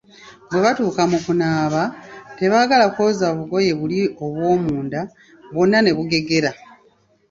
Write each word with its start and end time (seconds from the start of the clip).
Bwe 0.47 0.59
batuuka 0.63 1.01
mu 1.11 1.17
kunaaba, 1.25 1.83
tebaagala 2.37 2.85
kwoza 2.93 3.25
bugoye 3.37 3.71
buli 3.79 3.99
obw'omunda, 4.23 5.01
bwonna 5.51 5.77
ne 5.81 5.91
bugegera, 5.97 6.51